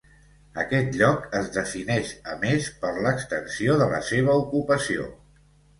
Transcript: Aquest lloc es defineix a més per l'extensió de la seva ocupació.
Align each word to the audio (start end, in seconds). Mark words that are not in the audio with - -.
Aquest 0.61 0.95
lloc 1.01 1.27
es 1.41 1.51
defineix 1.59 2.15
a 2.33 2.39
més 2.47 2.73
per 2.85 2.95
l'extensió 3.09 3.79
de 3.85 3.93
la 3.95 4.05
seva 4.13 4.41
ocupació. 4.47 5.11